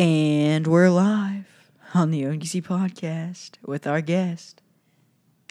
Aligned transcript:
And 0.00 0.66
we're 0.66 0.88
live 0.88 1.44
on 1.92 2.10
the 2.10 2.22
OGC 2.22 2.62
podcast 2.62 3.56
with 3.66 3.86
our 3.86 4.00
guest. 4.00 4.62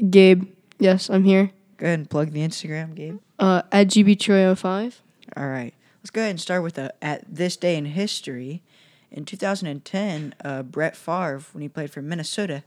Gabe. 0.09 0.51
Yes, 0.79 1.07
I'm 1.07 1.23
here. 1.23 1.51
Go 1.77 1.85
ahead 1.85 1.99
and 1.99 2.09
plug 2.09 2.31
the 2.31 2.39
Instagram, 2.39 2.95
Gabe. 2.95 3.19
Uh, 3.37 3.61
at 3.71 3.89
GBTroy05. 3.89 5.01
All 5.37 5.47
right. 5.47 5.75
Let's 5.99 6.09
go 6.09 6.21
ahead 6.21 6.31
and 6.31 6.41
start 6.41 6.63
with 6.63 6.79
a, 6.79 6.91
at 6.99 7.23
this 7.29 7.57
day 7.57 7.75
in 7.75 7.85
history. 7.85 8.63
In 9.11 9.23
2010, 9.23 10.33
uh, 10.43 10.63
Brett 10.63 10.95
Favre, 10.95 11.43
when 11.51 11.61
he 11.61 11.69
played 11.69 11.91
for 11.91 12.01
Minnesota, 12.01 12.63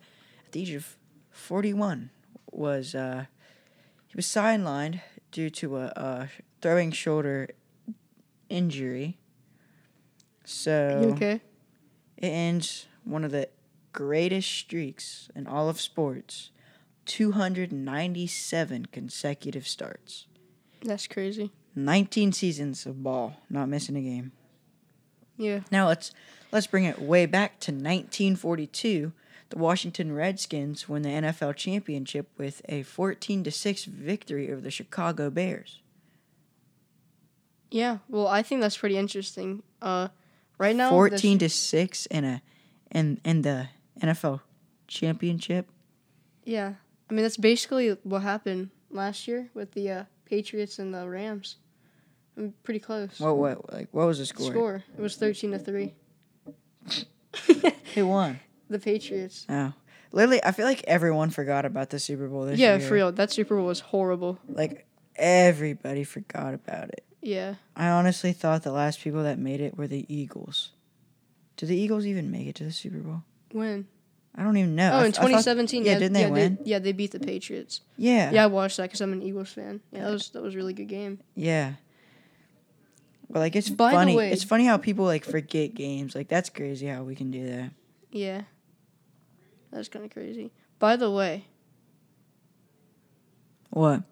at 0.46 0.52
the 0.52 0.60
age 0.60 0.70
of 0.70 0.96
41, 1.32 2.10
was 2.52 2.94
uh, 2.94 3.24
he 4.06 4.14
was 4.14 4.26
sidelined 4.26 5.00
due 5.32 5.50
to 5.50 5.78
a, 5.78 5.86
a 5.96 6.28
throwing 6.60 6.92
shoulder 6.92 7.48
injury. 8.48 9.18
So 10.44 11.00
You 11.02 11.08
okay? 11.14 11.40
It 12.22 12.28
ends 12.28 12.86
one 13.04 13.24
of 13.24 13.32
the 13.32 13.48
greatest 13.92 14.48
streaks 14.50 15.28
in 15.34 15.46
all 15.46 15.68
of 15.68 15.80
sports 15.80 16.50
297 17.04 18.86
consecutive 18.86 19.66
starts. 19.66 20.26
That's 20.82 21.06
crazy. 21.06 21.50
19 21.74 22.32
seasons 22.32 22.86
of 22.86 23.02
ball, 23.02 23.36
not 23.50 23.68
missing 23.68 23.96
a 23.96 24.00
game. 24.00 24.32
Yeah. 25.36 25.60
Now 25.70 25.88
let's 25.88 26.12
let's 26.52 26.66
bring 26.66 26.84
it 26.84 27.00
way 27.00 27.26
back 27.26 27.58
to 27.60 27.72
1942. 27.72 29.12
The 29.48 29.58
Washington 29.58 30.14
Redskins 30.14 30.88
won 30.88 31.02
the 31.02 31.10
NFL 31.10 31.56
championship 31.56 32.28
with 32.38 32.62
a 32.68 32.84
14 32.84 33.44
to 33.44 33.50
6 33.50 33.84
victory 33.84 34.50
over 34.50 34.60
the 34.60 34.70
Chicago 34.70 35.28
Bears. 35.28 35.80
Yeah. 37.70 37.98
Well, 38.08 38.28
I 38.28 38.42
think 38.42 38.60
that's 38.60 38.78
pretty 38.78 38.96
interesting. 38.96 39.62
Uh, 39.80 40.08
right 40.58 40.74
now, 40.76 40.90
14 40.90 41.38
Ch- 41.38 41.40
to 41.40 41.48
6 41.48 42.06
in 42.06 42.24
a 42.24 42.42
in 42.90 43.20
in 43.24 43.42
the 43.42 43.68
NFL 44.00 44.40
championship. 44.88 45.68
Yeah. 46.44 46.74
I 47.10 47.14
mean, 47.14 47.22
that's 47.22 47.36
basically 47.36 47.90
what 48.04 48.22
happened 48.22 48.70
last 48.90 49.28
year 49.28 49.50
with 49.54 49.72
the 49.72 49.90
uh, 49.90 50.04
Patriots 50.24 50.78
and 50.78 50.92
the 50.94 51.08
Rams. 51.08 51.56
I'm 52.36 52.54
pretty 52.62 52.80
close. 52.80 53.20
What 53.20 53.36
what 53.36 53.72
like 53.72 53.88
what 53.92 54.06
was 54.06 54.18
the 54.18 54.26
score? 54.26 54.50
Score. 54.50 54.84
It 54.96 55.00
was 55.00 55.16
13 55.16 55.52
to 55.52 55.58
3. 55.58 55.94
Who 57.94 58.06
won? 58.06 58.40
The 58.70 58.78
Patriots. 58.78 59.44
Oh. 59.50 59.74
Literally, 60.12 60.42
I 60.42 60.50
feel 60.52 60.64
like 60.64 60.82
everyone 60.86 61.28
forgot 61.28 61.66
about 61.66 61.90
the 61.90 61.98
Super 61.98 62.26
Bowl 62.26 62.46
this 62.46 62.58
Yeah, 62.58 62.78
year. 62.78 62.88
for 62.88 62.94
real. 62.94 63.12
That 63.12 63.30
Super 63.30 63.54
Bowl 63.54 63.66
was 63.66 63.80
horrible. 63.80 64.38
Like 64.48 64.86
everybody 65.14 66.02
forgot 66.04 66.54
about 66.54 66.88
it. 66.88 67.04
Yeah. 67.22 67.54
I 67.76 67.88
honestly 67.88 68.32
thought 68.32 68.62
the 68.64 68.72
last 68.72 69.00
people 69.00 69.22
that 69.22 69.38
made 69.38 69.60
it 69.60 69.78
were 69.78 69.86
the 69.86 70.04
Eagles. 70.12 70.70
Did 71.56 71.68
the 71.68 71.76
Eagles 71.76 72.04
even 72.04 72.30
make 72.30 72.46
it 72.48 72.56
to 72.56 72.64
the 72.64 72.72
Super 72.72 72.98
Bowl? 72.98 73.22
When? 73.52 73.86
I 74.34 74.42
don't 74.42 74.56
even 74.56 74.74
know. 74.74 74.90
Oh, 74.92 74.96
I 74.98 75.04
in 75.06 75.12
f- 75.12 75.18
I 75.18 75.22
thought- 75.22 75.26
2017. 75.44 75.84
yeah, 75.84 75.94
didn't 75.98 76.14
they 76.14 76.22
yeah, 76.22 76.28
win? 76.30 76.58
yeah, 76.64 76.78
they 76.78 76.92
beat 76.92 77.12
the 77.12 77.20
Patriots. 77.20 77.82
yeah, 77.96 78.30
Yeah, 78.32 78.44
I 78.44 78.46
watched 78.46 78.78
that 78.78 78.84
because 78.84 79.00
I'm 79.02 79.12
an 79.12 79.22
Eagles 79.22 79.50
fan. 79.52 79.80
Yeah, 79.92 80.04
that 80.04 80.10
was 80.10 80.30
that 80.30 80.42
was 80.42 80.54
a 80.54 80.56
really 80.56 80.72
good 80.72 80.88
game. 80.88 81.20
yeah. 81.34 81.74
But 83.30 83.38
like 83.40 83.56
it's 83.56 83.70
By 83.70 83.92
funny. 83.92 84.14
way- 84.16 84.30
it's 84.32 84.44
funny 84.44 84.66
how 84.66 84.76
people 84.78 85.04
like 85.06 85.24
forget 85.24 85.74
games. 85.74 86.14
Like 86.14 86.28
that's 86.28 86.50
crazy 86.50 86.86
how 86.86 87.02
we 87.04 87.14
can 87.14 87.30
do 87.30 87.46
that. 87.46 87.70
Yeah. 88.10 88.42
That's 89.70 89.88
kind 89.88 90.04
of 90.04 90.10
crazy. 90.10 90.50
By 90.78 90.96
the 90.96 91.10
way, 91.10 91.46
What? 93.70 94.02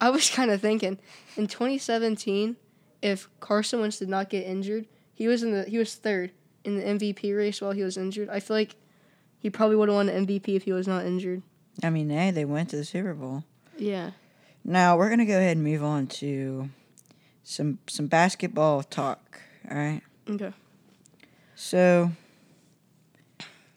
I 0.00 0.10
was 0.10 0.28
kind 0.34 0.50
of 0.50 0.60
thinking 0.60 0.98
in 1.36 1.46
2017, 1.46 2.56
if 3.02 3.28
Carson 3.40 3.80
Wentz 3.80 3.98
did 3.98 4.08
not 4.08 4.30
get 4.30 4.46
injured, 4.46 4.86
he 5.14 5.28
was 5.28 5.42
in 5.42 5.52
the 5.52 5.64
he 5.64 5.78
was 5.78 5.94
third 5.94 6.32
in 6.64 6.76
the 6.76 6.82
MVP 6.82 7.36
race 7.36 7.60
while 7.60 7.72
he 7.72 7.82
was 7.82 7.96
injured. 7.96 8.28
I 8.28 8.40
feel 8.40 8.56
like 8.56 8.76
he 9.38 9.50
probably 9.50 9.76
would 9.76 9.88
have 9.88 9.96
won 9.96 10.06
the 10.06 10.12
MVP 10.12 10.48
if 10.56 10.64
he 10.64 10.72
was 10.72 10.88
not 10.88 11.06
injured. 11.06 11.42
I 11.82 11.90
mean, 11.90 12.10
hey, 12.10 12.30
they 12.30 12.44
went 12.44 12.70
to 12.70 12.76
the 12.76 12.84
Super 12.84 13.14
Bowl. 13.14 13.44
Yeah. 13.78 14.12
Now 14.64 14.96
we're 14.96 15.10
gonna 15.10 15.26
go 15.26 15.38
ahead 15.38 15.56
and 15.56 15.64
move 15.64 15.84
on 15.84 16.06
to 16.08 16.70
some 17.44 17.78
some 17.86 18.06
basketball 18.06 18.82
talk. 18.82 19.40
All 19.70 19.76
right. 19.76 20.02
Okay. 20.28 20.52
So 21.54 22.10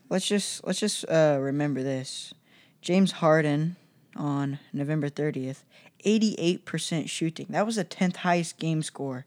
let's 0.10 0.28
just 0.28 0.66
let's 0.66 0.80
just 0.80 1.06
uh, 1.10 1.38
remember 1.40 1.84
this. 1.84 2.34
James 2.82 3.12
Harden 3.14 3.76
on 4.16 4.60
November 4.74 5.10
30th, 5.10 5.64
88% 6.06 7.10
shooting. 7.10 7.48
That 7.50 7.66
was 7.66 7.76
the 7.76 7.86
10th 7.86 8.18
highest 8.18 8.58
game 8.58 8.84
score. 8.84 9.26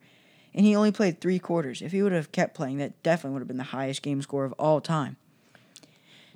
And 0.55 0.67
he 0.67 0.77
only 0.77 0.93
played 0.93 1.21
3 1.21 1.39
quarters. 1.39 1.81
If 1.81 1.93
he 1.93 2.03
would 2.03 2.13
have 2.13 2.33
kept 2.33 2.55
playing, 2.55 2.79
that 2.79 3.03
definitely 3.03 3.35
would 3.35 3.41
have 3.41 3.49
been 3.49 3.57
the 3.57 3.65
highest 3.65 4.03
game 4.03 4.21
score 4.21 4.45
of 4.45 4.53
all 4.59 4.81
time. 4.81 5.17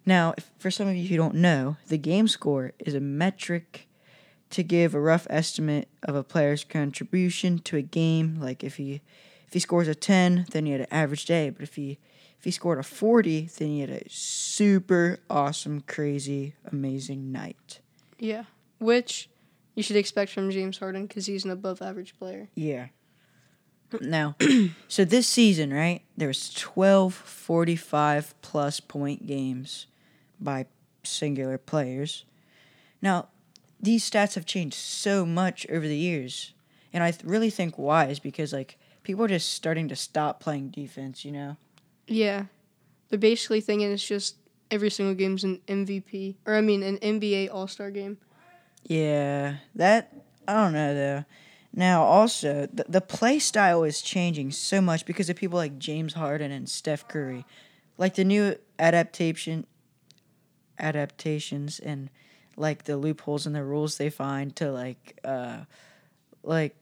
Now, 0.07 0.35
if, 0.39 0.51
for 0.59 0.71
some 0.71 0.89
of 0.89 0.95
you 0.95 1.09
who 1.09 1.17
don't 1.17 1.35
know, 1.35 1.77
the 1.89 1.99
game 1.99 2.29
score 2.29 2.73
is 2.79 2.95
a 2.95 3.01
metric 3.01 3.89
to 4.51 4.63
give 4.63 4.95
a 4.95 5.01
rough 5.01 5.27
estimate 5.29 5.89
of 6.05 6.15
a 6.15 6.23
player's 6.23 6.65
contribution 6.65 7.59
to 7.61 7.77
a 7.77 7.83
game. 7.83 8.39
Like 8.41 8.63
if 8.63 8.77
he 8.77 9.01
if 9.47 9.53
he 9.53 9.59
scores 9.59 9.89
a 9.89 9.95
10, 9.95 10.47
then 10.51 10.67
he 10.67 10.73
had 10.73 10.83
an 10.83 10.87
average 10.91 11.25
day. 11.25 11.51
But 11.51 11.63
if 11.63 11.75
he 11.75 11.99
if 12.39 12.45
he 12.45 12.51
scored 12.51 12.79
a 12.79 12.85
40, 12.85 13.49
then 13.59 13.69
he 13.69 13.81
had 13.81 13.91
a 13.91 14.09
super 14.09 15.19
awesome, 15.29 15.83
crazy, 15.83 16.55
amazing 16.71 17.33
night. 17.33 17.81
Yeah. 18.19 18.45
Which 18.79 19.29
you 19.77 19.83
should 19.83 19.97
expect 19.97 20.33
from 20.33 20.51
James 20.51 20.79
Harden 20.79 21.07
because 21.07 21.27
he's 21.27 21.45
an 21.45 21.53
above 21.53 21.81
average 21.81 22.19
player. 22.19 22.49
Yeah. 22.57 22.89
Now, 24.01 24.35
so 24.89 25.05
this 25.05 25.29
season, 25.29 25.73
right? 25.73 26.03
There 26.17 26.27
was 26.27 26.53
12 26.53 27.15
45 27.15 28.35
plus 28.43 28.81
point 28.81 29.27
games 29.27 29.87
by 30.41 30.67
singular 31.05 31.57
players. 31.57 32.25
Now, 33.01 33.29
these 33.81 34.09
stats 34.09 34.35
have 34.35 34.45
changed 34.45 34.75
so 34.75 35.25
much 35.25 35.69
over 35.71 35.87
the 35.87 35.97
years. 35.97 36.53
And 36.93 37.05
I 37.05 37.13
th- 37.13 37.25
really 37.25 37.49
think 37.49 37.79
why 37.79 38.07
is 38.07 38.19
because 38.19 38.53
like 38.53 38.77
people 39.05 39.25
are 39.25 39.29
just 39.29 39.53
starting 39.53 39.87
to 39.89 39.95
stop 39.97 40.41
playing 40.41 40.71
defense, 40.71 41.25
you 41.25 41.31
know? 41.31 41.57
Yeah. 42.09 42.47
They're 43.09 43.21
basically 43.21 43.61
thinking 43.61 43.93
it's 43.93 44.07
just 44.07 44.35
every 44.69 44.91
single 44.91 45.15
game's 45.15 45.45
an 45.45 45.61
MVP 45.69 46.35
or 46.45 46.57
I 46.57 46.61
mean 46.61 46.83
an 46.83 46.99
NBA 46.99 47.51
All 47.53 47.69
Star 47.69 47.93
game. 47.93 48.19
Yeah, 48.89 49.57
that 49.75 50.13
I 50.47 50.55
don't 50.55 50.73
know 50.73 50.95
though. 50.95 51.25
Now 51.73 52.03
also 52.05 52.67
the 52.73 52.85
the 52.89 53.01
play 53.01 53.39
style 53.39 53.83
is 53.85 54.01
changing 54.01 54.53
so 54.53 54.81
much 54.81 55.05
because 55.07 55.29
of 55.29 55.37
people 55.37 55.57
like 55.59 55.79
James 55.79 56.15
Harden 56.15 56.51
and 56.53 56.69
Steph 56.69 57.07
Curry, 57.09 57.45
like 57.99 58.15
the 58.15 58.25
new 58.25 58.57
adaptation, 58.79 59.67
adaptations 60.79 61.79
and 61.79 62.11
like 62.57 62.85
the 62.85 62.97
loopholes 62.97 63.47
in 63.47 63.53
the 63.53 63.65
rules 63.65 63.99
they 63.99 64.11
find 64.11 64.55
to 64.57 64.71
like 64.73 65.19
uh, 65.25 65.59
like 66.43 66.77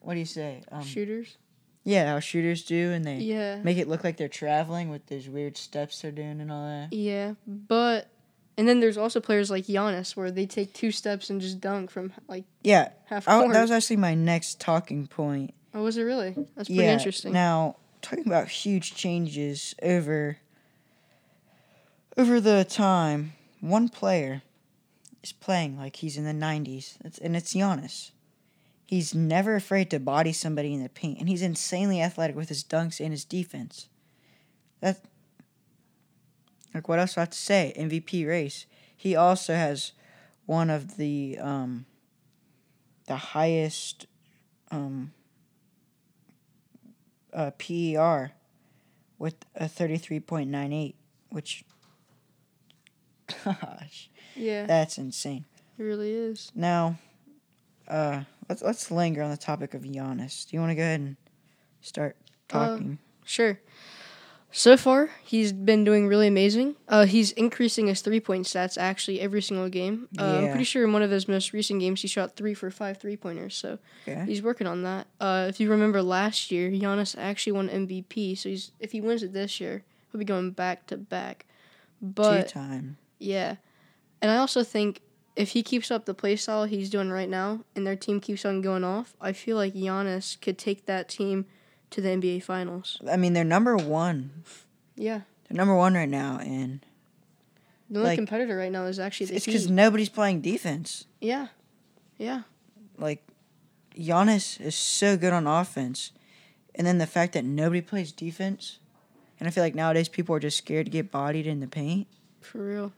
what 0.00 0.14
do 0.14 0.18
you 0.20 0.26
say? 0.26 0.62
Um, 0.70 0.82
Shooters. 0.82 1.38
yeah, 1.84 2.12
how 2.12 2.20
shooters 2.20 2.64
do 2.64 2.92
and 2.92 3.04
they 3.04 3.16
Yeah. 3.18 3.60
make 3.62 3.78
it 3.78 3.88
look 3.88 4.04
like 4.04 4.18
they're 4.18 4.28
traveling 4.28 4.90
with 4.90 5.06
those 5.06 5.28
weird 5.28 5.56
steps 5.56 6.02
they're 6.02 6.10
doing 6.10 6.40
and 6.42 6.52
all 6.52 6.66
that. 6.66 6.92
Yeah, 6.92 7.34
but 7.46 8.08
and 8.56 8.68
then 8.68 8.80
there's 8.80 8.96
also 8.96 9.20
players 9.20 9.50
like 9.50 9.66
Giannis 9.66 10.16
where 10.16 10.30
they 10.30 10.46
take 10.46 10.72
two 10.72 10.90
steps 10.92 11.30
and 11.30 11.40
just 11.40 11.60
dunk 11.60 11.90
from 11.90 12.12
like 12.28 12.44
Yeah, 12.62 12.90
half 13.06 13.26
oh, 13.28 13.42
court. 13.42 13.52
that 13.52 13.62
was 13.62 13.70
actually 13.70 13.96
my 13.96 14.14
next 14.14 14.60
talking 14.60 15.06
point. 15.06 15.54
oh, 15.74 15.82
was 15.82 15.96
it 15.96 16.02
really? 16.02 16.34
That's 16.56 16.68
pretty 16.68 16.82
yeah. 16.82 16.92
interesting. 16.92 17.32
Now, 17.32 17.76
talking 18.02 18.26
about 18.26 18.48
huge 18.48 18.94
changes 18.94 19.74
over 19.82 20.38
over 22.16 22.40
the 22.40 22.64
time, 22.64 23.32
one 23.60 23.88
player 23.88 24.42
is 25.22 25.32
playing 25.32 25.76
like 25.76 25.96
he's 25.96 26.16
in 26.16 26.24
the 26.24 26.46
90s, 26.46 26.96
it's, 27.04 27.18
and 27.18 27.34
it's 27.34 27.54
Giannis. 27.54 28.10
He's 28.86 29.14
never 29.14 29.56
afraid 29.56 29.90
to 29.90 29.98
body 29.98 30.32
somebody 30.32 30.74
in 30.74 30.82
the 30.82 30.88
paint, 30.88 31.18
and 31.18 31.28
he's 31.28 31.42
insanely 31.42 32.00
athletic 32.00 32.36
with 32.36 32.50
his 32.50 32.62
dunks 32.62 33.00
and 33.00 33.10
his 33.10 33.24
defense. 33.24 33.88
That, 34.80 35.00
like, 36.74 36.88
what 36.88 36.98
else 36.98 37.14
do 37.14 37.20
I 37.20 37.22
have 37.22 37.30
to 37.30 37.38
say? 37.38 37.72
MVP 37.78 38.26
race. 38.26 38.66
He 38.96 39.14
also 39.16 39.54
has 39.54 39.92
one 40.46 40.68
of 40.70 40.96
the 40.96 41.38
um, 41.40 41.86
the 43.06 43.16
highest 43.16 44.06
um, 44.70 45.12
uh, 47.32 47.50
PER 47.58 48.32
with 49.18 49.36
a 49.54 49.64
33.98, 49.66 50.94
which, 51.30 51.64
gosh, 53.44 54.10
yeah, 54.34 54.66
that's 54.66 54.98
insane. 54.98 55.44
it 55.78 55.82
really 55.82 56.10
is. 56.12 56.50
Now, 56.54 56.98
uh, 57.88 58.22
let's 58.48 58.62
let's 58.62 58.90
linger 58.90 59.22
on 59.22 59.30
the 59.30 59.36
topic 59.36 59.74
of 59.74 59.82
Giannis. 59.82 60.48
Do 60.48 60.56
you 60.56 60.60
want 60.60 60.70
to 60.70 60.74
go 60.76 60.82
ahead 60.82 61.00
and 61.00 61.16
start 61.80 62.16
Uh, 62.50 62.68
talking? 62.68 62.98
Sure. 63.24 63.58
So 64.56 64.76
far, 64.76 65.10
he's 65.24 65.52
been 65.52 65.82
doing 65.82 66.06
really 66.06 66.28
amazing. 66.28 66.76
Uh, 66.86 67.06
he's 67.06 67.32
increasing 67.32 67.88
his 67.88 68.02
three 68.02 68.20
point 68.20 68.46
stats 68.46 68.78
actually 68.78 69.20
every 69.20 69.42
single 69.42 69.68
game. 69.68 70.08
Uh, 70.16 70.22
I'm 70.38 70.48
pretty 70.50 70.62
sure 70.64 70.84
in 70.84 70.92
one 70.92 71.02
of 71.02 71.10
his 71.10 71.26
most 71.26 71.52
recent 71.52 71.80
games, 71.80 72.02
he 72.02 72.06
shot 72.08 72.36
three 72.36 72.54
for 72.54 72.70
five 72.70 72.98
three 72.98 73.16
pointers. 73.16 73.56
So 73.56 73.80
he's 74.24 74.42
working 74.42 74.68
on 74.68 74.84
that. 74.84 75.08
Uh, 75.20 75.46
if 75.48 75.58
you 75.58 75.68
remember 75.68 76.02
last 76.02 76.52
year, 76.52 76.70
Giannis 76.70 77.16
actually 77.18 77.52
won 77.52 77.68
MVP. 77.68 78.38
So 78.38 78.48
he's 78.48 78.70
if 78.78 78.92
he 78.92 79.00
wins 79.00 79.24
it 79.24 79.32
this 79.32 79.60
year, 79.60 79.82
He'll 80.12 80.20
be 80.20 80.24
going 80.24 80.52
back 80.52 80.86
to 80.86 80.96
back. 80.96 81.44
Two 81.98 82.06
But 82.06 82.46
time. 82.46 82.98
yeah, 83.18 83.56
and 84.22 84.30
I 84.30 84.36
also 84.36 84.62
think 84.62 85.00
if 85.34 85.48
he 85.50 85.64
keeps 85.64 85.90
up 85.90 86.04
the 86.04 86.14
play 86.14 86.36
style 86.36 86.66
he's 86.66 86.88
doing 86.88 87.10
right 87.10 87.28
now, 87.28 87.64
and 87.74 87.84
their 87.84 87.96
team 87.96 88.20
keeps 88.20 88.44
on 88.44 88.60
going 88.60 88.84
off, 88.84 89.16
I 89.20 89.32
feel 89.32 89.56
like 89.56 89.74
Giannis 89.74 90.40
could 90.40 90.56
take 90.56 90.86
that 90.86 91.08
team 91.08 91.46
to 91.94 92.00
the 92.00 92.08
NBA 92.08 92.42
Finals. 92.42 93.00
I 93.10 93.16
mean, 93.16 93.32
they're 93.32 93.44
number 93.44 93.76
one. 93.76 94.42
Yeah, 94.96 95.22
They're 95.48 95.56
number 95.56 95.74
one 95.74 95.94
right 95.94 96.08
now, 96.08 96.38
and 96.38 96.84
the 97.90 97.98
only 98.00 98.10
Like, 98.10 98.18
competitor 98.18 98.56
right 98.56 98.70
now 98.72 98.84
is 98.84 98.98
actually 98.98 99.26
the 99.26 99.36
it's 99.36 99.46
because 99.46 99.70
nobody's 99.70 100.08
playing 100.08 100.40
defense. 100.40 101.06
Yeah, 101.20 101.48
yeah, 102.18 102.42
Like, 102.98 103.24
Giannis 103.96 104.60
is 104.60 104.74
so 104.74 105.16
good 105.16 105.32
on 105.32 105.46
offense, 105.46 106.12
and 106.74 106.86
then 106.86 106.98
the 106.98 107.06
fact 107.06 107.32
that 107.34 107.44
nobody 107.44 107.80
plays 107.80 108.12
defense, 108.12 108.78
and 109.38 109.48
I 109.48 109.50
feel 109.50 109.64
like 109.64 109.74
nowadays 109.74 110.08
people 110.08 110.34
are 110.34 110.40
just 110.40 110.58
scared 110.58 110.86
to 110.86 110.90
get 110.92 111.10
bodied 111.10 111.46
in 111.46 111.60
the 111.60 111.66
paint. 111.68 112.06
for 112.40 112.58
real. 112.64 112.92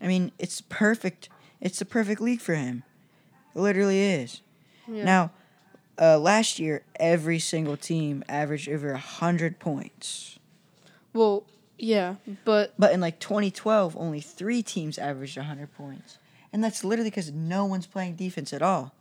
I 0.00 0.06
mean, 0.06 0.32
it's 0.38 0.60
perfect. 0.60 1.28
It's 1.60 1.78
the 1.78 1.84
perfect 1.84 2.20
league 2.20 2.40
for 2.40 2.54
him. 2.54 2.82
It 3.54 3.58
literally 3.60 4.00
is. 4.00 4.40
Yeah. 4.88 5.04
Now, 5.04 5.30
uh, 6.00 6.18
last 6.18 6.58
year, 6.58 6.82
every 6.96 7.38
single 7.38 7.76
team 7.76 8.24
averaged 8.28 8.68
over 8.68 8.92
100 8.92 9.58
points. 9.58 10.38
Well, 11.12 11.44
yeah, 11.78 12.16
but 12.44 12.74
But 12.78 12.92
in 12.92 13.00
like 13.00 13.18
2012, 13.20 13.96
only 13.96 14.20
three 14.20 14.62
teams 14.62 14.98
averaged 14.98 15.36
100 15.36 15.72
points. 15.74 16.18
And 16.52 16.62
that's 16.62 16.84
literally 16.84 17.10
because 17.10 17.32
no 17.32 17.64
one's 17.64 17.86
playing 17.86 18.14
defense 18.16 18.52
at 18.52 18.62
all. 18.62 18.92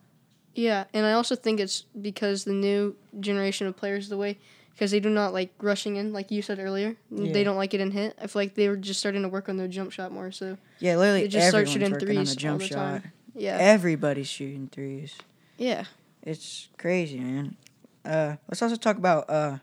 Yeah, 0.56 0.86
and 0.94 1.06
I 1.06 1.13
also 1.13 1.36
think 1.36 1.60
it's 1.60 1.81
because 2.00 2.44
the 2.44 2.54
new 2.54 2.96
generation 3.19 3.66
of 3.68 3.75
players 3.75 4.10
the 4.10 4.18
way 4.18 4.38
because 4.72 4.92
they 4.92 5.00
do 5.00 5.10
not 5.10 5.34
like 5.34 5.51
rushing 5.60 5.96
in 5.98 6.13
like 6.13 6.30
you 6.31 6.42
said 6.42 6.60
earlier. 6.60 6.96
Yeah. 7.12 7.31
They 7.31 7.44
don't 7.44 7.57
like 7.57 7.74
it 7.74 7.81
in 7.81 7.92
hit. 7.92 8.16
I 8.22 8.28
feel 8.28 8.42
like 8.42 8.56
they 8.56 8.69
were 8.69 8.75
just 8.75 9.00
starting 9.00 9.22
to 9.24 9.30
work 9.30 9.50
on 9.50 9.57
their 9.57 9.68
jump 9.68 9.92
shot 9.92 10.12
more. 10.12 10.31
So 10.31 10.57
Yeah, 10.80 10.98
literally 10.98 11.22
They 11.24 11.28
just 11.30 11.50
start 11.50 11.69
shooting 11.69 11.94
threes 11.96 12.18
on 12.18 12.25
a 12.25 12.30
all 12.30 12.36
jump 12.36 12.60
the 12.62 12.68
shot. 12.68 13.01
yeah, 13.36 13.57
Everybody's 13.60 14.28
shooting 14.28 14.69
threes. 14.72 15.16
yeah, 15.57 15.86
It's 16.24 16.70
crazy, 16.78 17.20
man. 17.20 17.58
Uh, 18.06 18.38
let's 18.48 18.62
also 18.62 18.78
talk 18.78 18.98
about 18.98 19.30
uh, 19.30 19.58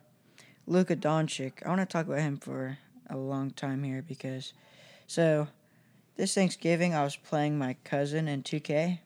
Luka 0.67 0.95
Doncic. 0.95 1.65
I 1.65 1.69
want 1.71 1.81
to 1.81 1.87
talk 1.87 2.07
about 2.07 2.21
him 2.21 2.37
for 2.37 2.77
a 3.09 3.17
long 3.17 3.51
time 3.51 3.83
here 3.83 4.03
because, 4.07 4.53
so, 5.07 5.49
this 6.17 6.35
Thanksgiving 6.35 6.95
I 6.95 7.03
was 7.03 7.17
playing 7.17 7.59
my 7.59 7.77
cousin 7.83 8.29
in 8.29 8.43
2K 8.43 8.99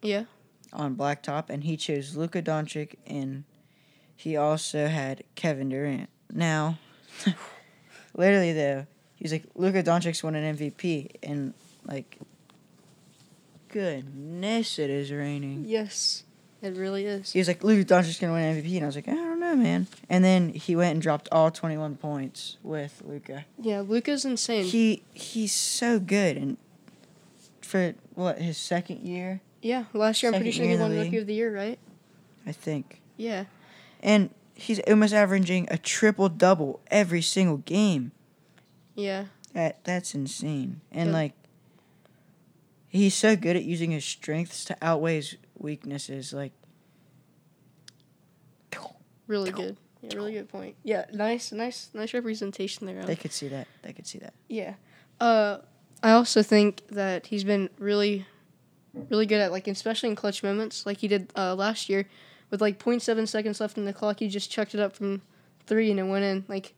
yeah. 0.00 0.24
on 0.72 0.96
Blacktop, 0.96 1.50
and 1.50 1.64
he 1.64 1.76
chose 1.76 2.16
Luka 2.16 2.40
Doncic, 2.40 2.94
and 3.06 3.44
he 4.16 4.38
also 4.38 4.86
had 4.88 5.22
Kevin 5.34 5.68
Durant. 5.68 6.08
Now, 6.32 6.78
literally 8.14 8.54
though, 8.54 8.86
he's 9.14 9.32
like 9.32 9.44
Luka 9.54 9.82
Doncic's 9.82 10.24
won 10.24 10.34
an 10.34 10.56
MVP, 10.56 11.10
and 11.22 11.52
like, 11.84 12.18
goodness, 13.68 14.78
it 14.78 14.88
is 14.88 15.12
raining. 15.12 15.64
Yes, 15.66 16.24
it 16.62 16.74
really 16.76 17.04
is. 17.06 17.32
He 17.32 17.38
was 17.38 17.48
like, 17.48 17.62
Luka 17.62 17.84
Doncic's 17.94 18.18
gonna 18.18 18.32
win 18.32 18.62
MVP, 18.62 18.74
and 18.76 18.84
I 18.84 18.86
was 18.86 18.96
like, 18.96 19.08
I 19.08 19.14
don't 19.14 19.40
know, 19.40 19.54
man. 19.56 19.86
And 20.08 20.24
then 20.24 20.50
he 20.50 20.74
went 20.76 20.92
and 20.92 21.02
dropped 21.02 21.28
all 21.30 21.50
21 21.50 21.96
points 21.96 22.56
with 22.62 23.02
Luka. 23.04 23.44
Yeah, 23.60 23.80
Luka's 23.80 24.24
insane. 24.24 24.64
He 24.64 25.02
he's 25.12 25.52
so 25.52 25.98
good, 25.98 26.36
and 26.36 26.56
for 27.60 27.94
what 28.14 28.38
his 28.40 28.56
second 28.56 29.00
year, 29.06 29.40
yeah, 29.62 29.84
last 29.92 30.22
year 30.22 30.32
I'm 30.32 30.38
pretty 30.38 30.52
sure 30.52 30.66
he 30.66 30.76
won 30.76 30.96
Rookie 30.96 31.18
of 31.18 31.26
the 31.26 31.34
Year, 31.34 31.54
right? 31.54 31.78
I 32.46 32.52
think, 32.52 33.00
Yeah, 33.16 33.44
and 34.02 34.30
he's 34.54 34.78
almost 34.80 35.12
averaging 35.12 35.66
a 35.70 35.76
triple 35.78 36.28
double 36.28 36.80
every 36.90 37.22
single 37.22 37.58
game. 37.58 38.12
yeah, 38.94 39.26
That 39.52 39.84
that's 39.84 40.14
insane, 40.14 40.80
and 40.92 41.12
like. 41.12 41.32
He's 42.88 43.14
so 43.14 43.36
good 43.36 43.56
at 43.56 43.64
using 43.64 43.90
his 43.90 44.04
strengths 44.04 44.64
to 44.66 44.76
outweigh 44.80 45.16
his 45.16 45.36
weaknesses. 45.58 46.32
Like, 46.32 46.52
really 49.26 49.50
good. 49.50 49.76
Yeah, 50.02 50.14
really 50.14 50.32
good 50.32 50.48
point. 50.48 50.76
Yeah, 50.82 51.06
nice, 51.12 51.52
nice, 51.52 51.90
nice 51.94 52.14
representation 52.14 52.86
there. 52.86 53.04
They 53.04 53.16
could 53.16 53.32
see 53.32 53.48
that. 53.48 53.66
They 53.82 53.92
could 53.92 54.06
see 54.06 54.18
that. 54.18 54.34
Yeah. 54.48 54.74
Uh, 55.20 55.58
I 56.02 56.12
also 56.12 56.42
think 56.42 56.82
that 56.88 57.26
he's 57.26 57.44
been 57.44 57.70
really, 57.78 58.26
really 59.10 59.26
good 59.26 59.40
at 59.40 59.52
like, 59.52 59.66
especially 59.66 60.10
in 60.10 60.16
clutch 60.16 60.42
moments, 60.42 60.86
like 60.86 60.98
he 60.98 61.08
did 61.08 61.32
uh, 61.36 61.54
last 61.54 61.88
year, 61.88 62.06
with 62.50 62.60
like 62.60 62.78
0.7 62.78 63.26
seconds 63.26 63.60
left 63.60 63.78
in 63.78 63.84
the 63.84 63.92
clock. 63.92 64.20
He 64.20 64.28
just 64.28 64.50
chucked 64.50 64.74
it 64.74 64.80
up 64.80 64.94
from 64.94 65.22
three 65.66 65.90
and 65.90 65.98
it 65.98 66.04
went 66.04 66.24
in. 66.24 66.44
Like, 66.48 66.74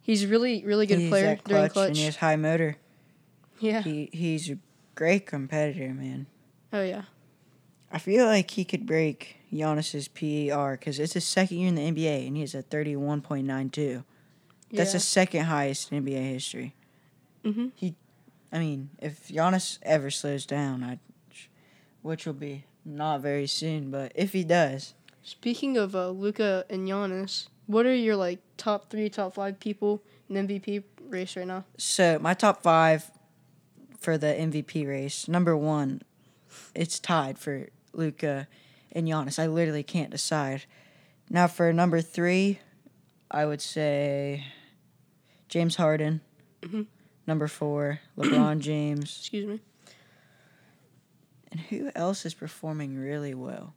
he's 0.00 0.24
really, 0.24 0.64
really 0.64 0.86
good 0.86 1.00
he's 1.00 1.10
player 1.10 1.36
that 1.36 1.44
during 1.44 1.62
clutch, 1.64 1.72
clutch. 1.72 1.88
and 1.88 1.96
he 1.96 2.04
has 2.04 2.16
high 2.16 2.36
motor. 2.36 2.76
yeah. 3.58 3.82
He 3.82 4.08
he's 4.12 4.52
great 5.00 5.24
competitor, 5.24 5.94
man. 5.94 6.26
Oh 6.74 6.82
yeah. 6.82 7.04
I 7.90 7.98
feel 7.98 8.26
like 8.26 8.50
he 8.50 8.66
could 8.66 8.84
break 8.84 9.38
Giannis's 9.50 10.08
PER 10.08 10.76
because 10.76 10.98
it's 10.98 11.14
his 11.14 11.24
second 11.24 11.56
year 11.56 11.68
in 11.68 11.74
the 11.74 11.90
NBA 11.90 12.26
and 12.26 12.36
he 12.36 12.42
has 12.42 12.54
a 12.54 12.60
thirty-one 12.60 13.22
point 13.22 13.46
nine 13.46 13.70
two. 13.70 14.04
That's 14.70 14.90
yeah. 14.90 14.98
the 14.98 15.00
second 15.00 15.44
highest 15.44 15.90
in 15.90 16.04
NBA 16.04 16.32
history. 16.34 16.74
Mhm. 17.46 17.70
He, 17.74 17.94
I 18.52 18.58
mean, 18.58 18.90
if 18.98 19.28
Giannis 19.28 19.78
ever 19.84 20.10
slows 20.10 20.44
down, 20.44 20.84
I, 20.84 20.98
which 22.02 22.26
will 22.26 22.34
be 22.34 22.66
not 22.84 23.22
very 23.22 23.46
soon, 23.46 23.90
but 23.90 24.12
if 24.14 24.34
he 24.34 24.44
does, 24.44 24.92
Speaking 25.22 25.78
of 25.78 25.96
uh, 25.96 26.10
Luka 26.10 26.66
and 26.68 26.86
Giannis, 26.86 27.48
what 27.66 27.86
are 27.86 27.94
your 27.94 28.16
like 28.16 28.40
top 28.58 28.90
three, 28.90 29.08
top 29.08 29.34
five 29.34 29.58
people 29.60 30.02
in 30.28 30.46
MVP 30.46 30.84
race 31.08 31.36
right 31.36 31.46
now? 31.46 31.64
so 31.78 32.18
my 32.20 32.34
top 32.34 32.62
five 32.62 33.10
for 34.00 34.18
the 34.18 34.26
MVP 34.28 34.86
race. 34.88 35.28
Number 35.28 35.56
one, 35.56 36.02
it's 36.74 36.98
tied 36.98 37.38
for 37.38 37.68
Luka 37.92 38.48
and 38.92 39.06
Giannis. 39.06 39.38
I 39.38 39.46
literally 39.46 39.82
can't 39.84 40.10
decide. 40.10 40.64
Now 41.28 41.46
for 41.46 41.72
number 41.72 42.00
three, 42.00 42.58
I 43.30 43.46
would 43.46 43.60
say 43.62 44.44
James 45.48 45.76
Harden. 45.76 46.20
Mhm. 46.62 46.86
Number 47.26 47.46
four, 47.46 48.00
LeBron 48.18 48.58
James. 48.60 49.16
Excuse 49.20 49.46
me. 49.46 49.60
And 51.52 51.60
who 51.60 51.90
else 51.94 52.24
is 52.26 52.34
performing 52.34 52.96
really 52.96 53.34
well? 53.34 53.74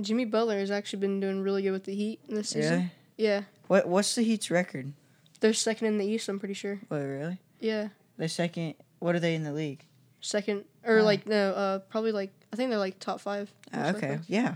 Jimmy 0.00 0.24
Butler 0.24 0.58
has 0.58 0.70
actually 0.70 1.00
been 1.00 1.20
doing 1.20 1.42
really 1.42 1.62
good 1.62 1.72
with 1.72 1.84
the 1.84 1.94
Heat 1.94 2.20
this 2.28 2.50
season. 2.50 2.72
Really? 2.72 2.90
Yeah, 3.18 3.42
What 3.68 3.86
What's 3.88 4.14
the 4.14 4.22
Heat's 4.22 4.50
record? 4.50 4.92
they're 5.40 5.52
second 5.52 5.88
in 5.88 5.98
the 5.98 6.06
East. 6.06 6.28
I'm 6.28 6.38
pretty 6.38 6.54
sure. 6.54 6.80
Wait, 6.88 7.04
really? 7.04 7.38
Yeah. 7.60 7.88
The 8.18 8.28
second. 8.28 8.74
What 8.98 9.14
are 9.14 9.20
they 9.20 9.34
in 9.34 9.42
the 9.44 9.52
league? 9.52 9.84
second 10.24 10.64
or 10.84 11.00
Oh. 11.00 11.02
like 11.02 11.26
no 11.26 11.50
uh 11.50 11.78
probably 11.80 12.12
like 12.12 12.30
i 12.52 12.56
think 12.56 12.70
they're 12.70 12.78
like 12.78 12.96
top 13.00 13.20
five 13.20 13.52
Ah, 13.74 13.88
okay, 13.90 14.20
yeah. 14.28 14.54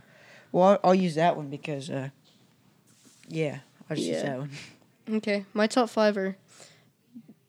Well, 0.52 0.62
I'll, 0.68 0.78
I'll 0.84 0.94
use 0.94 1.16
that 1.16 1.36
one 1.36 1.48
because, 1.50 1.90
uh, 1.90 2.10
yeah, 3.28 3.58
I'll 3.90 3.96
just 3.96 4.06
use 4.08 4.22
that 4.22 4.38
one. 4.38 4.50
okay 5.16 5.44
my 5.54 5.66
top 5.66 5.90
five 5.90 6.16
are 6.16 6.36